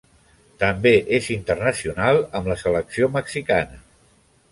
També 0.61 0.93
és 1.17 1.27
internacional 1.35 2.21
amb 2.39 2.49
la 2.53 2.57
selecció 2.63 3.11
mexicana. 3.19 3.79